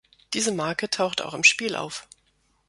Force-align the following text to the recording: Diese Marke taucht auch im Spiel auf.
Diese 0.33 0.51
Marke 0.51 0.89
taucht 0.89 1.21
auch 1.21 1.35
im 1.35 1.43
Spiel 1.43 1.75
auf. 1.75 2.07